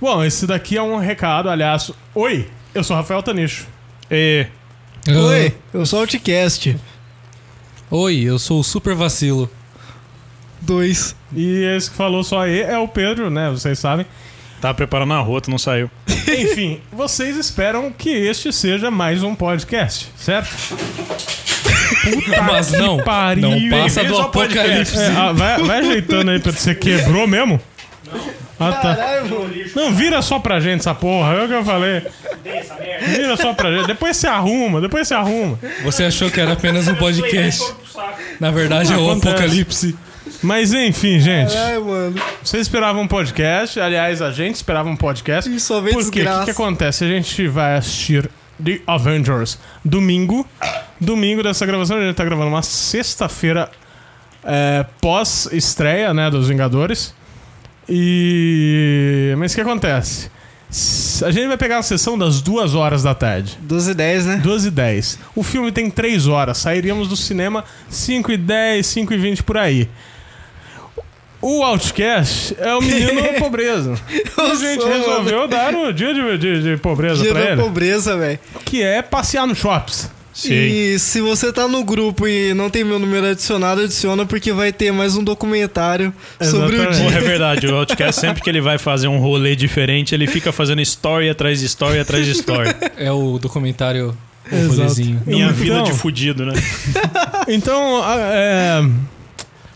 [0.00, 1.90] Bom, esse daqui é um recado, aliás.
[2.14, 3.66] Oi, eu sou Rafael Tanicho.
[4.10, 4.46] E
[5.08, 6.76] Oi, eu sou o Outcast.
[7.90, 9.50] Oi, eu sou o Super Vacilo.
[10.60, 11.14] Dois.
[11.34, 13.48] E esse que falou só aí é o Pedro, né?
[13.50, 14.04] Vocês sabem.
[14.60, 15.90] tava preparando a rota, não saiu.
[16.08, 20.50] Enfim, vocês esperam que este seja mais um podcast, certo?
[22.02, 23.48] Puta Mas não, pariu.
[23.48, 24.98] não passa do apocalipse.
[24.98, 26.58] É, ah, vai, vai ajeitando aí, Pedro.
[26.60, 27.60] Você quebrou mesmo?
[28.58, 28.96] Ah, tá.
[29.74, 31.34] Não, vira só pra gente essa porra.
[31.34, 32.02] É o que eu falei.
[33.06, 33.86] Vira só pra gente.
[33.86, 35.58] Depois você arruma, depois você arruma.
[35.84, 37.62] Você achou que era apenas um podcast.
[38.40, 39.28] Na verdade é o Acontece.
[39.28, 39.96] apocalipse.
[40.42, 41.54] Mas enfim, gente.
[41.54, 42.14] Mano.
[42.42, 43.78] Vocês esperavam um podcast.
[43.78, 45.54] Aliás, a gente esperava um podcast.
[45.54, 46.22] E só vem Por quê?
[46.22, 47.04] O que, que acontece?
[47.04, 48.28] A gente vai assistir
[48.62, 50.46] The Avengers domingo.
[51.00, 53.70] Domingo dessa gravação, a gente tá gravando uma sexta-feira
[54.42, 57.14] é, pós-estreia, né, dos Vingadores.
[57.88, 59.34] E.
[59.38, 60.30] Mas o que acontece?
[61.24, 63.56] A gente vai pegar a sessão das duas horas da tarde.
[63.62, 64.36] 12 e 10, né?
[64.42, 65.18] 12 e 10.
[65.34, 66.58] O filme tem 3 horas.
[66.58, 69.88] Sairíamos do cinema 5 e 10, 5 e 20 por aí.
[71.40, 73.94] O Outcast é o menino da pobreza.
[74.36, 77.62] a gente sou, resolveu dar o dia de, de- de pobreza Dia pra da ele.
[77.62, 78.38] pobreza, velho.
[78.64, 80.10] Que é passear nos shops.
[80.36, 80.52] Sim.
[80.52, 84.70] E se você tá no grupo e não tem meu número adicionado, adiciona porque vai
[84.70, 87.08] ter mais um documentário sobre o Exatamente.
[87.10, 87.18] Dia.
[87.18, 90.82] é verdade, o Outcast sempre que ele vai fazer um rolê diferente, ele fica fazendo
[90.82, 92.68] story atrás de story atrás de story.
[92.98, 94.14] É o documentário
[94.52, 95.22] O rolezinho.
[95.26, 96.52] Minha Então- vida de fudido, né?
[97.48, 98.84] Então, é,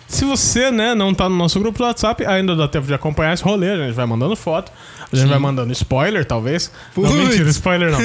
[0.09, 3.33] se você né, não tá no nosso grupo do WhatsApp, ainda dá tempo de acompanhar
[3.33, 3.71] esse rolê.
[3.71, 4.71] A gente vai mandando foto,
[5.11, 6.71] a gente vai mandando spoiler, talvez.
[6.97, 8.01] Não, mentira, spoiler não.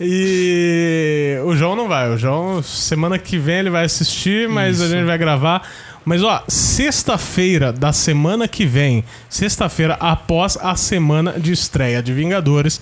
[0.00, 2.10] E o João não vai.
[2.10, 5.66] O João, semana que vem, ele vai assistir, mas a gente vai gravar.
[6.04, 12.80] Mas ó, sexta-feira da semana que vem, sexta-feira após a semana de estreia de Vingadores,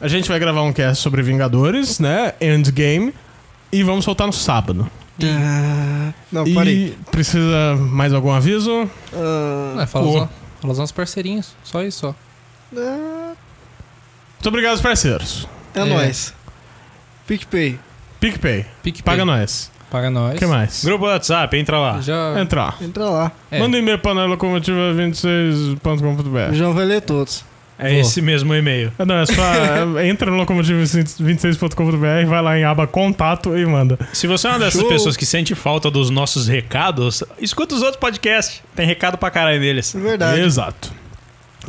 [0.00, 2.34] a gente vai gravar um cast sobre Vingadores, né?
[2.40, 3.14] Endgame.
[3.72, 4.88] E vamos soltar no sábado.
[5.22, 6.98] Ah, Não, E parei.
[7.10, 8.88] precisa mais algum aviso?
[9.12, 11.54] Ah, É, fala, os, fala os nossos parceirinhos.
[11.64, 12.14] Só isso, só.
[12.76, 13.32] ah,
[14.34, 15.48] Muito obrigado, parceiros.
[15.74, 15.84] É, É.
[15.84, 16.34] nóis.
[17.26, 17.78] PicPay.
[18.20, 18.64] PicPay.
[18.82, 19.02] PicPay.
[19.02, 19.70] Paga nós.
[19.90, 20.34] Paga nós.
[20.34, 20.84] O que mais?
[20.84, 22.00] Grupo WhatsApp, entra lá.
[22.00, 22.40] Já...
[22.40, 22.76] Entrar.
[22.82, 23.32] Entra lá.
[23.50, 23.58] É.
[23.58, 26.52] Manda um e-mail para O locomotiva26.com.br.
[26.54, 27.44] João vai ler todos.
[27.78, 28.92] É esse mesmo e-mail.
[28.98, 29.42] É, Não, é só
[29.98, 33.98] é, entra no locomotiva26.com.br, vai lá em aba contato e manda.
[34.12, 34.88] Se você é uma dessas Show.
[34.88, 38.62] pessoas que sente falta dos nossos recados, escuta os outros podcasts.
[38.76, 39.92] Tem recado pra caralho neles.
[39.94, 40.40] É verdade.
[40.40, 40.92] Exato.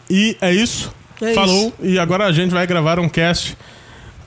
[0.09, 0.93] E é isso.
[1.21, 1.73] É Falou.
[1.81, 3.57] E agora a gente vai gravar um cast.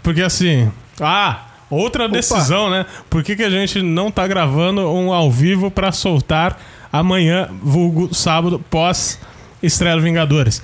[0.03, 0.71] Porque assim.
[1.01, 1.45] Ah!
[1.71, 2.87] Outra decisão, né?
[3.11, 6.59] Por que, que a gente não tá gravando um ao vivo pra soltar
[6.91, 9.21] amanhã, vulgo sábado, pós
[9.63, 10.63] estreia do Vingadores?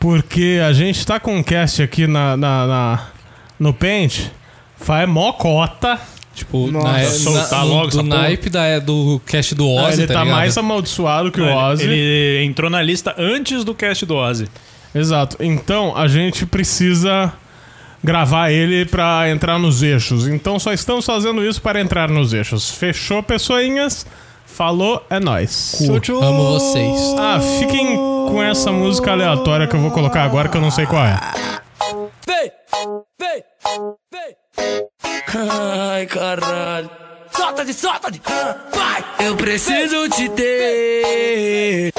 [0.00, 3.06] Porque a gente tá com um cast aqui na, na, na-
[3.60, 4.22] no Paint,
[4.76, 6.00] faz mó cota.
[6.34, 6.88] Tipo, Nossa.
[6.88, 10.34] na, Soltar na, logo do, naipe da, do cast do Ozzy, ele tá, ligado?
[10.34, 11.84] mais amaldiçoado que o Ele- Ozzy.
[11.84, 14.48] Ele entrou na lista antes do cast do Ozzy.
[14.92, 15.36] Exato.
[15.38, 17.32] Então a gente precisa
[18.02, 20.26] gravar ele pra entrar nos eixos.
[20.26, 22.70] Então só estamos fazendo isso para entrar nos eixos.
[22.70, 24.06] Fechou, pessoinhas?
[24.46, 25.76] Falou, é nóis.
[25.84, 26.22] Tchau, tchau.
[26.22, 27.14] Amo vocês.
[27.18, 30.86] Ah, fiquem com essa música aleatória que eu vou colocar agora que eu não sei
[30.86, 31.18] qual é.
[32.26, 32.52] Vem,
[33.18, 33.44] vem,
[34.12, 34.36] vem.
[35.50, 36.90] Ai, caralho.
[37.30, 38.20] Solta de, solta de.
[38.74, 39.04] Vai.
[39.26, 41.92] Eu preciso te ter.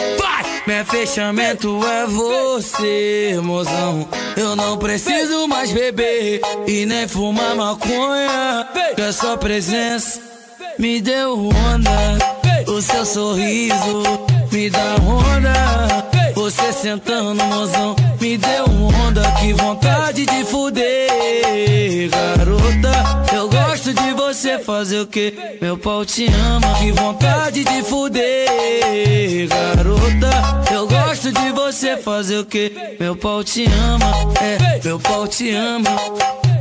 [0.67, 4.07] Meu fechamento é você, mozão.
[4.37, 8.67] Eu não preciso mais beber e nem fumar maconha.
[8.95, 10.19] Que a sua presença
[10.77, 12.17] me deu onda.
[12.67, 14.03] O seu sorriso
[14.51, 16.31] me dá onda.
[16.35, 18.65] Você sentando, mozão, me deu
[19.07, 19.23] onda.
[19.39, 22.60] Que vontade de fuder, garota.
[24.59, 25.33] Fazer o que?
[25.61, 26.73] Meu pau te ama.
[26.79, 30.73] Que vontade de fuder, garota.
[30.73, 32.71] Eu gosto de você fazer o que?
[32.99, 34.11] Meu pau te ama.
[34.41, 35.89] É, meu pau te ama.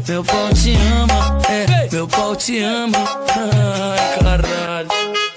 [0.08, 1.38] Meu pau te ama.
[1.48, 2.98] É, meu pau te ama.
[3.28, 5.29] Ai, caralho.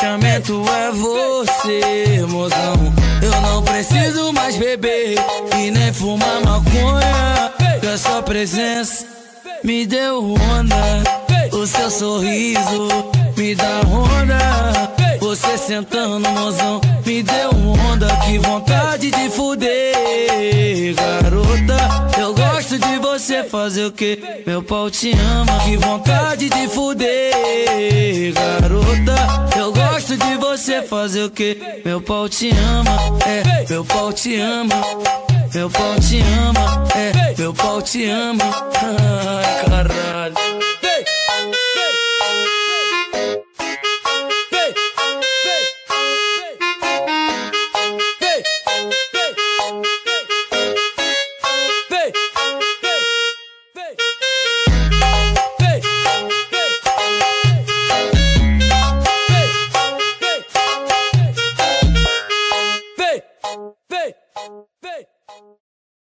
[0.00, 2.74] Meu fechamento é você, mozão.
[3.22, 5.16] Eu não preciso mais beber
[5.58, 7.52] e nem fumar maconha.
[7.78, 9.04] Que a sua presença
[9.62, 11.02] me deu onda.
[11.52, 12.88] O seu sorriso
[13.36, 14.90] me dá onda.
[15.20, 17.50] Você sentando, mozão, me deu
[17.90, 18.08] onda.
[18.24, 19.49] Que vontade de fuder,
[23.30, 24.18] você fazer o que?
[24.44, 25.60] Meu pau te ama.
[25.64, 29.56] Que vontade de fuder, garota.
[29.56, 31.56] Eu gosto de você fazer o que?
[31.84, 32.96] Meu pau te ama.
[33.24, 34.74] É, meu pau te ama.
[35.54, 38.44] Meu pau te ama, é, meu pau te ama.
[38.82, 40.79] Ai, caralho.